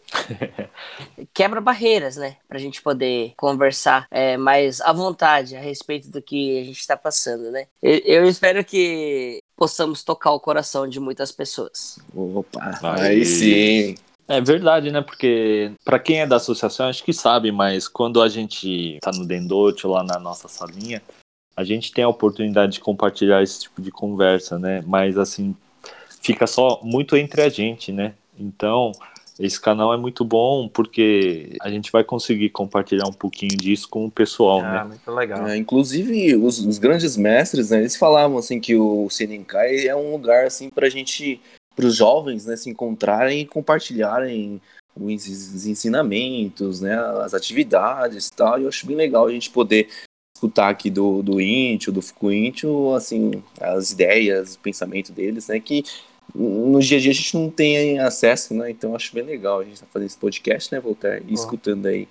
[1.35, 6.61] quebra barreiras, né, pra gente poder conversar é, mais à vontade a respeito do que
[6.61, 7.67] a gente está passando, né.
[7.83, 11.99] Eu, eu espero que possamos tocar o coração de muitas pessoas.
[12.15, 13.07] Opa, Aí.
[13.07, 13.95] aí sim.
[14.29, 15.03] É verdade, né?
[15.03, 19.27] Porque para quem é da associação, acho que sabe, mas quando a gente tá no
[19.27, 21.03] Dendote lá na nossa salinha,
[21.57, 24.83] a gente tem a oportunidade de compartilhar esse tipo de conversa, né?
[24.87, 25.55] Mas assim,
[26.21, 28.15] fica só muito entre a gente, né?
[28.39, 28.93] Então,
[29.39, 34.07] esse canal é muito bom porque a gente vai conseguir compartilhar um pouquinho disso com
[34.07, 34.85] o pessoal, Ah, né?
[34.85, 35.47] muito legal.
[35.47, 40.13] É, inclusive, os, os grandes mestres, né, eles falavam assim que o Senenkai é um
[40.13, 41.41] lugar assim pra gente,
[41.75, 44.61] pros jovens, né, se encontrarem e compartilharem
[44.95, 48.59] os, os ensinamentos, né, as atividades e tal.
[48.59, 49.89] E eu acho bem legal a gente poder
[50.43, 55.85] escutar aqui do, do Intio, do Fukuintio, assim, as ideias, o pensamento deles, né, que
[56.35, 59.65] no dia a dia a gente não tem acesso, né, então acho bem legal a
[59.65, 62.09] gente tá fazendo esse podcast, né, Voltaire, e escutando aí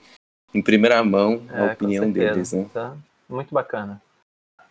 [0.53, 2.65] em primeira mão É, a com opinião deles, né.
[2.73, 2.95] Tá?
[3.27, 4.01] Muito bacana.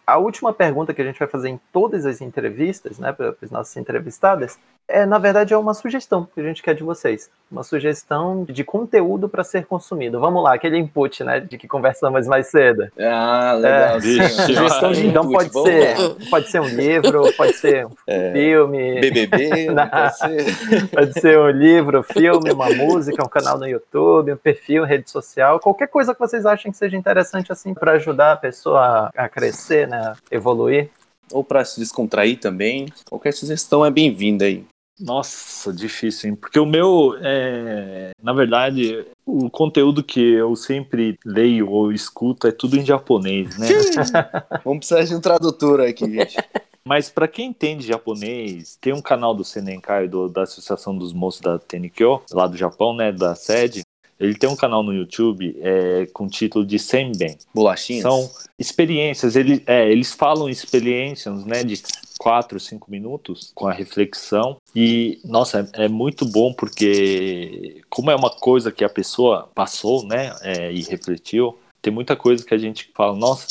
[0.07, 3.51] A última pergunta que a gente vai fazer em todas as entrevistas, né, para os
[3.51, 4.59] nossos entrevistados,
[4.91, 8.63] é na verdade é uma sugestão que a gente quer de vocês, uma sugestão de
[8.65, 10.19] conteúdo para ser consumido.
[10.21, 12.89] Vamos lá, aquele input, né, de que conversamos mais cedo.
[12.99, 13.97] Ah, legal.
[13.97, 13.99] É.
[13.99, 17.91] Vixe, Sugestão de Então input, pode vamos ser, pode ser um livro, pode ser um
[18.07, 19.89] É, filme, BBB, Não.
[19.89, 20.89] pode ser.
[20.89, 25.59] Pode ser um livro, filme, uma música, um canal no YouTube, um perfil, rede social,
[25.61, 29.87] qualquer coisa que vocês achem que seja interessante assim para ajudar a pessoa a crescer,
[29.89, 30.91] né, evoluir.
[31.33, 32.93] Ou para se descontrair também.
[33.09, 34.65] Qualquer sugestão é bem-vinda aí.
[35.01, 36.37] Nossa, difícil, hein?
[36.37, 38.11] Porque o meu, é...
[38.23, 43.69] na verdade, o conteúdo que eu sempre leio ou escuto é tudo em japonês, né?
[44.65, 46.37] Vamos precisar de um tradutor aqui, gente.
[46.85, 51.41] Mas para quem entende japonês, tem um canal do Senenkai, do, da Associação dos Moços
[51.41, 53.83] da Tenikyo, lá do Japão, né, da sede.
[54.19, 57.39] Ele tem um canal no YouTube é, com o título de Senben.
[57.55, 58.03] Bolachinhas?
[58.03, 61.81] São experiências, ele, é, eles falam experiências, né, de
[62.19, 68.17] quatro, cinco minutos com a reflexão e, nossa, é, é muito bom porque como é
[68.17, 72.59] uma coisa que a pessoa passou, né, é, e refletiu, tem muita coisa que a
[72.59, 73.47] gente fala, nossa,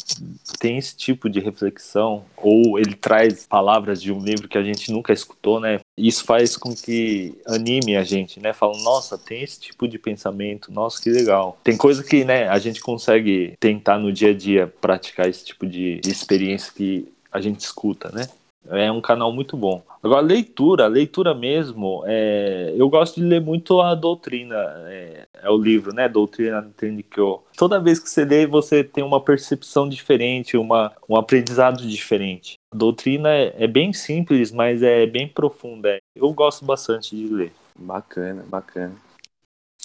[0.59, 4.91] tem esse tipo de reflexão, ou ele traz palavras de um livro que a gente
[4.91, 5.79] nunca escutou, né?
[5.97, 8.53] Isso faz com que anime a gente, né?
[8.53, 11.57] Fala, nossa, tem esse tipo de pensamento, nossa, que legal.
[11.63, 15.65] Tem coisa que, né, a gente consegue tentar no dia a dia praticar esse tipo
[15.65, 18.27] de experiência que a gente escuta, né?
[18.69, 19.81] É um canal muito bom.
[20.01, 24.55] Agora, leitura, leitura mesmo, é, eu gosto de ler muito a doutrina,
[24.87, 26.07] é, é o livro, né?
[26.07, 27.41] Doutrina Tenkyo.
[27.57, 32.57] Toda vez que você lê, você tem uma percepção diferente, uma, um aprendizado diferente.
[32.73, 35.97] A doutrina é, é bem simples, mas é bem profunda.
[36.15, 37.51] Eu gosto bastante de ler.
[37.75, 38.95] Bacana, bacana.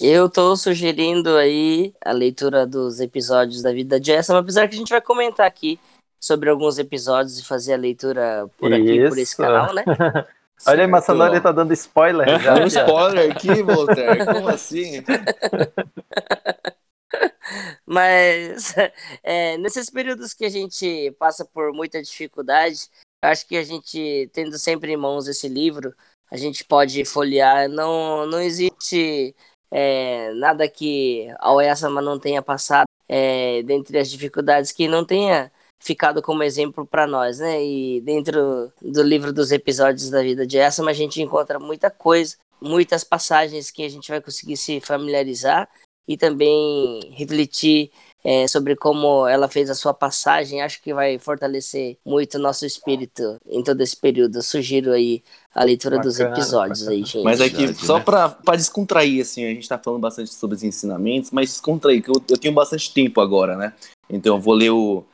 [0.00, 4.78] Eu tô sugerindo aí a leitura dos episódios da vida de Jessam, apesar que a
[4.78, 5.78] gente vai comentar aqui
[6.24, 9.84] sobre alguns episódios e fazer a leitura por aqui, por esse canal, né?
[10.66, 10.86] Olha aí.
[10.86, 12.54] Massanori tá dando spoiler já.
[12.54, 14.24] Dá um spoiler aqui, Voltaire.
[14.24, 15.04] Como assim?
[17.84, 18.74] Mas
[19.22, 22.88] é, nesses períodos que a gente passa por muita dificuldade,
[23.20, 25.94] acho que a gente, tendo sempre em mãos esse livro,
[26.30, 27.68] a gente pode folhear.
[27.68, 29.36] Não, não existe
[29.70, 35.52] é, nada que a Oyasama não tenha passado é, dentre as dificuldades que não tenha
[35.84, 37.62] ficado como exemplo para nós, né?
[37.62, 42.36] E dentro do livro dos episódios da vida de Oyasama, a gente encontra muita coisa,
[42.60, 45.68] muitas passagens que a gente vai conseguir se familiarizar
[46.08, 47.90] e também refletir
[48.24, 50.62] é, sobre como ela fez a sua passagem.
[50.62, 54.38] Acho que vai fortalecer muito o nosso espírito em todo esse período.
[54.38, 55.22] Eu sugiro aí
[55.54, 57.22] a leitura dos Bacana, episódios aí, gente.
[57.22, 58.04] Mas aqui, Verdade, só né?
[58.04, 62.10] pra, pra descontrair, assim, a gente tá falando bastante sobre os ensinamentos, mas descontrair, que
[62.10, 63.74] eu, eu tenho bastante tempo agora, né?
[64.08, 65.04] Então eu vou ler o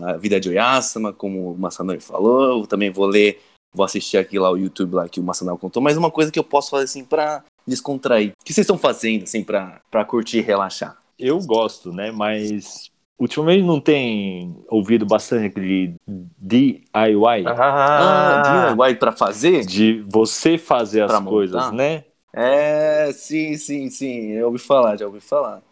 [0.00, 3.40] A Vida de Oyasama, como o Masanori falou, eu também vou ler,
[3.74, 6.38] vou assistir aqui lá o YouTube lá que o Masanori contou, mas uma coisa que
[6.38, 8.32] eu posso fazer, assim, pra descontrair.
[8.40, 10.96] O que vocês estão fazendo, assim, pra, pra curtir e relaxar?
[11.18, 12.10] Eu gosto, né?
[12.10, 19.64] Mas ultimamente não tem ouvido bastante aquele DIY Ah, Ah, DIY pra fazer?
[19.64, 21.30] de você fazer as Pra montar?
[21.30, 22.04] coisas, né?
[22.34, 25.62] É, sim, sim, sim, eu ouvi falar, já ouvi falar.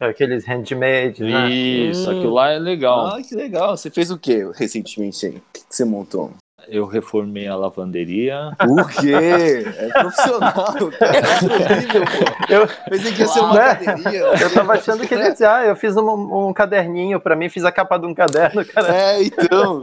[0.00, 1.50] Aqueles handmade, né?
[1.50, 2.16] Isso, Hum.
[2.18, 3.06] aquilo lá é legal.
[3.14, 3.76] Ah, que legal.
[3.76, 5.32] Você fez o que recentemente aí?
[5.36, 6.32] O que que você montou?
[6.68, 8.52] Eu reformei a lavanderia.
[8.68, 9.64] O quê?
[9.78, 10.52] É profissional,
[10.98, 11.16] cara.
[11.16, 12.52] É incrível, pô.
[12.52, 13.70] Eu, Pensei que ia ser uma Né?
[13.70, 14.20] academia.
[14.20, 17.64] eu tava achando que ele dizia, ah, eu fiz um, um caderninho pra mim, fiz
[17.64, 18.94] a capa de um caderno, cara.
[18.94, 19.82] É, então.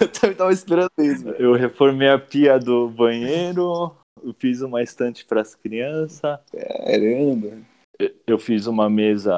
[0.00, 1.36] eu também tava esperando isso, velho.
[1.38, 3.92] Eu reformei a pia do banheiro.
[4.24, 6.38] Eu fiz uma estante para as crianças.
[6.52, 7.48] Caramba.
[8.26, 9.34] Eu fiz uma mesa,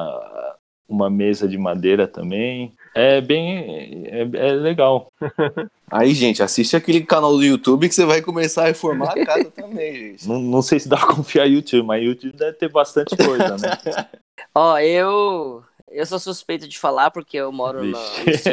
[0.88, 2.72] uma mesa de madeira também.
[2.94, 4.04] É bem.
[4.06, 5.12] É, é legal.
[5.90, 9.50] Aí, gente, assiste aquele canal do YouTube que você vai começar a reformar a casa
[9.50, 10.28] também, gente.
[10.28, 13.56] Não, não sei se dá pra confiar no YouTube, mas YouTube deve ter bastante coisa,
[13.58, 13.70] né?
[14.54, 15.62] Ó, eu.
[15.88, 18.52] Eu sou suspeito de falar porque eu moro no, no sítio.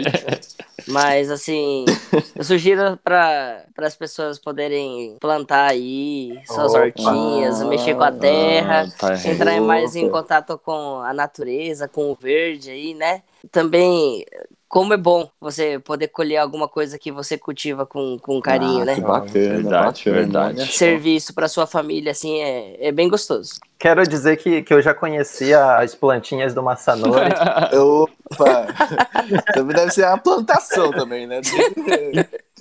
[0.87, 1.85] Mas, assim,
[2.35, 6.83] eu sugiro para as pessoas poderem plantar aí suas Opa.
[6.83, 12.11] hortinhas, mexer com a terra, Ah, tá entrar mais em contato com a natureza, com
[12.11, 13.21] o verde aí, né?
[13.51, 14.25] Também,
[14.73, 18.85] como é bom você poder colher alguma coisa que você cultiva com, com carinho, Ah,
[18.85, 18.95] né?
[18.95, 20.15] Que bacana, Verdade, bacana.
[20.15, 20.65] verdade.
[20.73, 23.59] Servir isso para sua família, assim, é, é bem gostoso.
[23.77, 27.29] Quero dizer que, que eu já conhecia as plantinhas do Massanori.
[27.77, 28.65] Opa!
[29.53, 31.39] também deve ser a plantação também, né?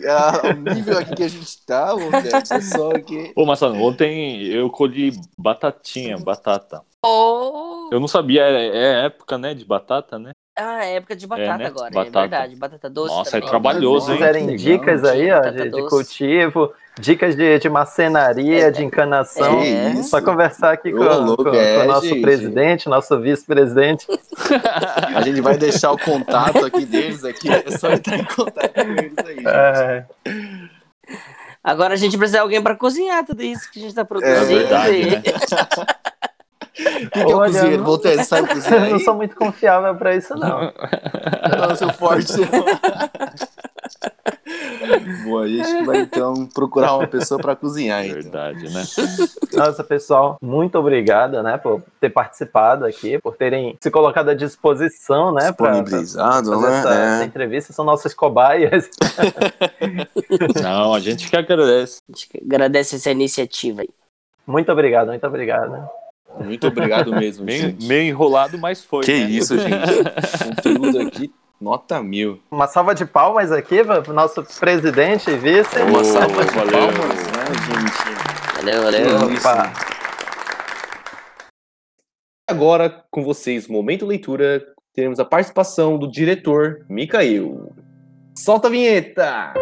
[0.07, 2.11] Ah, O nível aqui que a gente tá, o
[2.46, 3.33] pessoal aqui.
[3.35, 6.83] Ô, Massano, ontem eu colhi batatinha, batata.
[7.03, 7.88] Oh!
[7.90, 10.33] Eu não sabia, é, é época, né, de batata, né?
[10.54, 11.64] Ah, é época de batata né?
[11.66, 12.18] agora, Batata.
[12.18, 12.56] é verdade.
[12.56, 13.46] Batata doce Nossa, também.
[13.46, 14.18] é trabalhoso, Se hein?
[14.18, 19.60] quiserem Legal, dicas aí, ó, de, de cultivo, dicas de, de macenaria, de encanação.
[19.60, 19.92] É.
[19.92, 20.10] isso?
[20.10, 22.20] Só conversar aqui Ô, com, louco, com- com é, o nosso gente.
[22.20, 24.06] presidente, nosso vice-presidente.
[25.16, 27.48] A gente vai deixar o contato aqui deles aqui.
[27.50, 29.34] É só entrar em contato com eles aí.
[29.36, 29.46] gente.
[29.48, 30.04] É,
[31.64, 34.36] Agora a gente precisa de alguém para cozinhar tudo isso que a gente tá produzindo.
[34.36, 35.22] É verdade, né?
[36.74, 37.78] Quem que é o Olha, cozinheiro?
[37.78, 40.72] não- Voltaire, sabe cozinhar eu não sou muito confiável pra isso, não.
[41.58, 42.32] Não, eu sou forte.
[45.24, 48.04] Boa, a gente vai então procurar uma pessoa para cozinhar.
[48.04, 48.22] Então.
[48.22, 48.85] Verdade, né?
[49.54, 55.32] Nossa, pessoal, muito obrigado, né, por ter participado aqui, por terem se colocado à disposição,
[55.32, 57.24] né, pra, pra Disponibilizado, fazer essa, essa né?
[57.24, 57.72] entrevista.
[57.72, 58.88] São nossas cobaias.
[60.62, 61.98] Não, a gente que agradece.
[62.08, 63.88] A gente agradece essa iniciativa aí.
[64.46, 65.88] Muito obrigado, muito obrigado.
[66.40, 67.86] Muito obrigado mesmo, Meio, gente.
[67.86, 69.04] meio enrolado, mas foi.
[69.04, 69.30] Que né?
[69.30, 69.74] isso, gente.
[70.44, 72.40] Conteúdo aqui, nota mil.
[72.50, 75.78] Uma salva de palmas aqui para o nosso presidente e vice.
[75.80, 76.72] Uma Ô, salva de valeu.
[76.72, 78.56] palmas, né, gente?
[78.56, 79.36] Valeu, valeu.
[79.38, 79.72] Opa.
[82.48, 84.62] Agora, com vocês, Momento Leitura,
[84.94, 87.72] teremos a participação do diretor Mikael.
[88.36, 89.54] Solta a vinheta!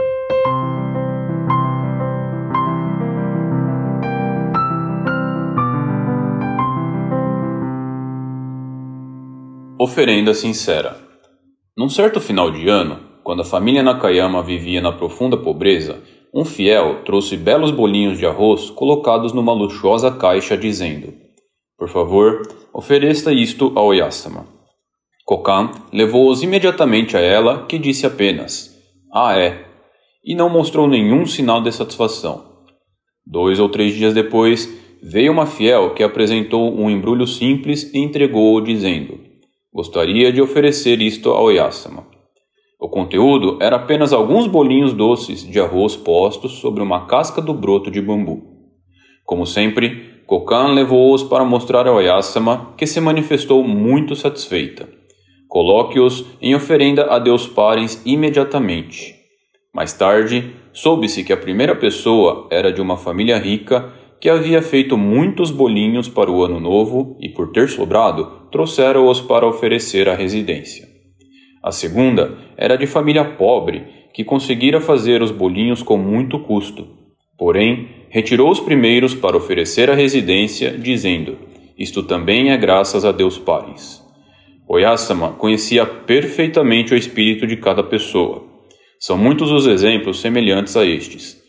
[9.82, 10.94] Oferenda sincera.
[11.74, 16.02] Num certo final de ano, quando a família Nakayama vivia na profunda pobreza,
[16.34, 21.14] um fiel trouxe belos bolinhos de arroz colocados numa luxuosa caixa, dizendo:
[21.78, 22.42] Por favor,
[22.74, 24.46] ofereça isto ao Oyasama.
[25.24, 28.78] Kokan levou-os imediatamente a ela, que disse apenas:
[29.10, 29.64] Ah, é,
[30.22, 32.44] e não mostrou nenhum sinal de satisfação.
[33.26, 34.68] Dois ou três dias depois,
[35.02, 39.29] veio uma fiel que apresentou um embrulho simples e entregou-o, dizendo:
[39.72, 42.04] Gostaria de oferecer isto ao Yasama.
[42.80, 47.88] O conteúdo era apenas alguns bolinhos doces de arroz postos sobre uma casca do broto
[47.88, 48.42] de bambu.
[49.24, 54.88] Como sempre, Kokan levou-os para mostrar ao Yasama, que se manifestou muito satisfeita.
[55.46, 59.14] Coloque-os em oferenda a Deus Parens imediatamente.
[59.72, 64.98] Mais tarde, soube-se que a primeira pessoa era de uma família rica que havia feito
[64.98, 70.86] muitos bolinhos para o ano novo e, por ter sobrado, trouxeram-os para oferecer à residência.
[71.62, 76.86] A segunda era de família pobre, que conseguira fazer os bolinhos com muito custo.
[77.38, 81.38] Porém, retirou os primeiros para oferecer à residência, dizendo:
[81.78, 84.02] Isto também é graças a Deus Parens.
[84.68, 88.44] Oyasama conhecia perfeitamente o espírito de cada pessoa.
[88.98, 91.39] São muitos os exemplos semelhantes a estes.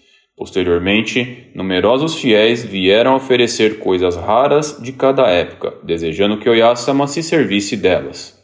[0.41, 7.77] Posteriormente, numerosos fiéis vieram oferecer coisas raras de cada época, desejando que Oyasama se servisse
[7.77, 8.35] delas.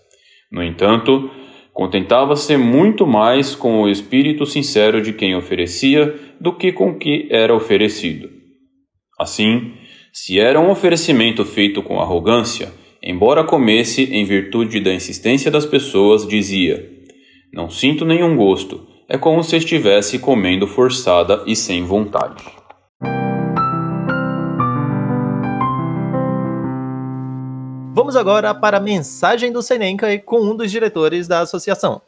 [0.52, 1.28] No entanto,
[1.74, 7.28] contentava-se muito mais com o espírito sincero de quem oferecia do que com o que
[7.32, 8.30] era oferecido.
[9.20, 9.74] Assim,
[10.14, 16.28] se era um oferecimento feito com arrogância, embora comesse em virtude da insistência das pessoas,
[16.28, 16.88] dizia:
[17.52, 22.44] Não sinto nenhum gosto, é como se estivesse comendo forçada e sem vontade.
[27.94, 32.02] Vamos agora para a mensagem do Senenka com um dos diretores da associação.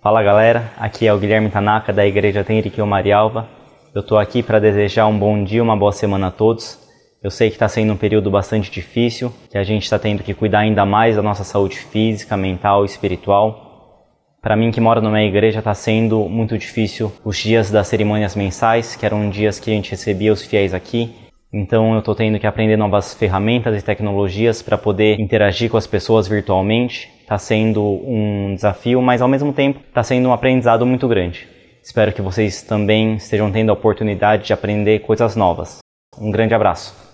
[0.00, 3.46] Fala galera, aqui é o Guilherme Tanaka da Igreja Tenrikyo Marialva.
[3.94, 6.87] Eu estou aqui para desejar um bom dia, uma boa semana a todos.
[7.20, 10.32] Eu sei que está sendo um período bastante difícil, que a gente está tendo que
[10.32, 14.06] cuidar ainda mais da nossa saúde física, mental e espiritual.
[14.40, 18.94] Para mim que moro numa igreja está sendo muito difícil os dias das cerimônias mensais,
[18.94, 21.12] que eram dias que a gente recebia os fiéis aqui.
[21.52, 25.88] Então eu estou tendo que aprender novas ferramentas e tecnologias para poder interagir com as
[25.88, 27.10] pessoas virtualmente.
[27.20, 31.48] Está sendo um desafio, mas ao mesmo tempo está sendo um aprendizado muito grande.
[31.82, 35.78] Espero que vocês também estejam tendo a oportunidade de aprender coisas novas.
[36.16, 37.07] Um grande abraço.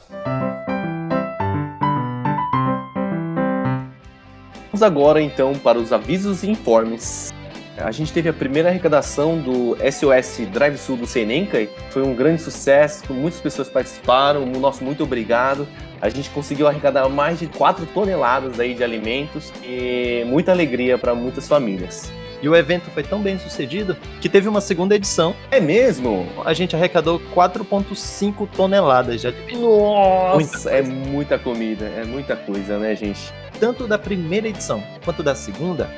[4.85, 7.33] Agora então para os avisos e informes.
[7.77, 11.69] A gente teve a primeira arrecadação do SOS Drive Sul do Senenkai.
[11.91, 14.47] Foi um grande sucesso, muitas pessoas participaram.
[14.47, 15.67] Nosso muito obrigado.
[16.01, 21.15] A gente conseguiu arrecadar mais de 4 toneladas aí de alimentos e muita alegria para
[21.17, 22.13] muitas famílias.
[22.41, 25.35] E o evento foi tão bem sucedido que teve uma segunda edição.
[25.51, 26.29] É mesmo?
[26.45, 29.59] A gente arrecadou 4,5 toneladas de alimentos.
[29.59, 33.33] Nossa, é muita comida, é muita coisa, né, gente?
[33.65, 35.89] Tanto da primeira edição quanto da segunda,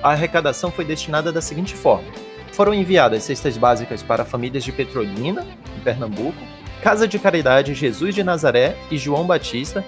[0.00, 2.06] a arrecadação foi destinada da seguinte forma:
[2.52, 5.44] foram enviadas cestas básicas para famílias de Petrolina,
[5.76, 6.38] em Pernambuco,
[6.80, 9.84] Casa de Caridade Jesus de Nazaré e João Batista,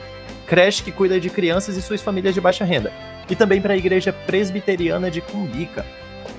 [0.49, 2.93] creche que cuida de crianças e suas famílias de baixa renda,
[3.31, 5.87] e também para a Igreja Presbiteriana de Cumbica.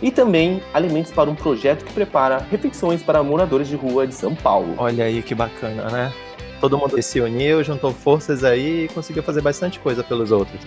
[0.02, 4.36] E também alimentos para um projeto que prepara refeições para moradores de rua de São
[4.36, 4.76] Paulo.
[4.78, 6.14] Olha aí que bacana, né?
[6.60, 10.60] Todo mundo se uniu, juntou forças aí e conseguiu fazer bastante coisa pelos outros.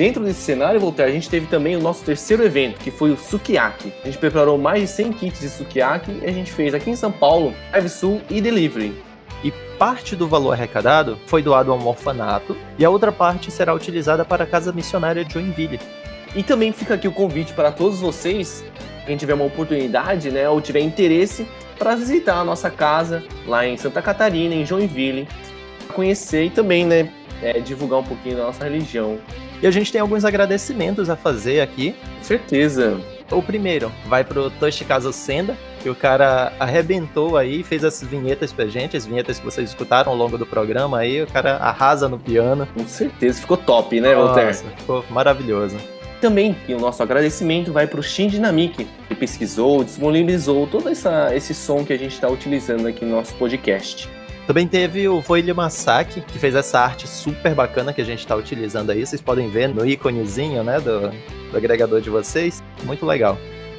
[0.00, 3.18] Dentro desse cenário, Voltaire, a gente teve também o nosso terceiro evento, que foi o
[3.18, 3.92] Sukiyaki.
[4.02, 6.96] A gente preparou mais de 100 kits de Sukiyaki e a gente fez aqui em
[6.96, 8.94] São Paulo, Drive Sul e Delivery.
[9.44, 13.74] E parte do valor arrecadado foi doado a um orfanato e a outra parte será
[13.74, 15.78] utilizada para a Casa Missionária de Joinville.
[16.34, 18.64] E também fica aqui o convite para todos vocês,
[19.04, 21.46] quem tiver uma oportunidade, né, ou tiver interesse,
[21.78, 25.28] para visitar a nossa casa lá em Santa Catarina, em Joinville,
[25.92, 29.18] conhecer e também, né, é, divulgar um pouquinho da nossa religião.
[29.62, 31.94] E a gente tem alguns agradecimentos a fazer aqui.
[32.18, 33.00] Com certeza.
[33.30, 38.66] O primeiro vai pro Toshikazu Senda, que o cara arrebentou aí, fez as vinhetas pra
[38.66, 42.18] gente, as vinhetas que vocês escutaram ao longo do programa aí, o cara arrasa no
[42.18, 42.66] piano.
[42.74, 44.46] Com certeza, ficou top, né, Walter?
[44.46, 45.76] Nossa, ficou maravilhoso.
[46.20, 51.34] Também que o nosso agradecimento vai para o Shin Dynamic, que pesquisou, disponibilizou todo essa,
[51.34, 54.08] esse som que a gente está utilizando aqui no nosso podcast.
[54.50, 58.34] Também teve o Voile Masaki, que fez essa arte super bacana que a gente está
[58.34, 59.06] utilizando aí.
[59.06, 61.08] Vocês podem ver no íconezinho, né, do,
[61.52, 62.60] do agregador de vocês.
[62.82, 63.38] Muito legal.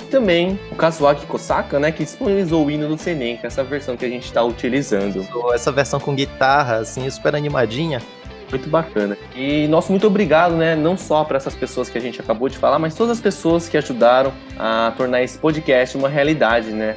[0.09, 3.97] Também o Kazuaki Kosaka, né, que disponibilizou o hino do Senen, que é essa versão
[3.97, 5.27] que a gente está utilizando.
[5.53, 8.01] Essa versão com guitarra, assim, super animadinha.
[8.49, 9.17] Muito bacana.
[9.35, 10.73] E nosso muito obrigado, né?
[10.73, 13.67] Não só para essas pessoas que a gente acabou de falar, mas todas as pessoas
[13.67, 16.95] que ajudaram a tornar esse podcast uma realidade, né?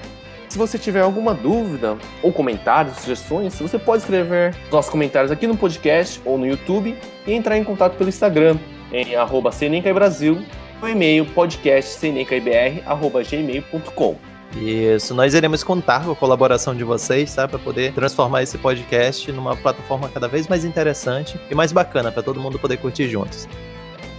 [0.48, 5.56] Se você tiver alguma dúvida ou comentários, sugestões, você pode escrever nossos comentários aqui no
[5.56, 8.56] podcast ou no YouTube e entrar em contato pelo Instagram
[8.92, 9.50] em arroba
[9.92, 10.40] Brasil,
[10.80, 14.16] o e-mail podcastcncaibr.gmail.com.
[14.56, 17.48] Isso, nós iremos contar com a colaboração de vocês, tá?
[17.48, 22.22] Para poder transformar esse podcast numa plataforma cada vez mais interessante e mais bacana para
[22.22, 23.48] todo mundo poder curtir juntos.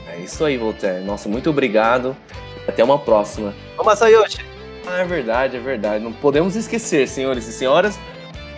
[0.10, 1.06] É isso aí, Voltaire.
[1.06, 2.18] Nossa, muito obrigado.
[2.68, 3.54] Até uma próxima.
[3.78, 4.55] Vamos, Masayoshi!
[4.88, 6.04] Ah, é verdade, é verdade.
[6.04, 7.98] Não podemos esquecer, senhores e senhoras.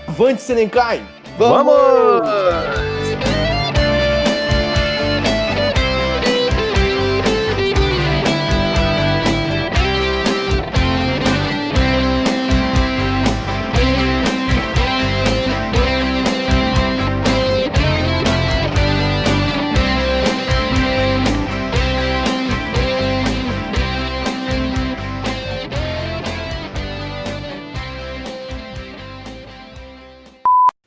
[0.08, 1.02] Avante, Senenkai!
[1.38, 1.74] Vamos!
[1.74, 2.97] Vamos!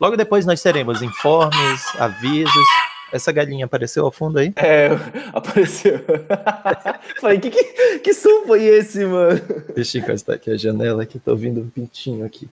[0.00, 2.66] Logo depois nós teremos informes, avisos.
[3.12, 4.50] Essa galinha apareceu ao fundo aí?
[4.56, 4.88] É,
[5.34, 6.00] apareceu.
[7.20, 9.38] Falei, que, que, que som foi esse, mano?
[9.74, 12.48] Deixa eu encostar aqui a janela que tô ouvindo um pintinho aqui.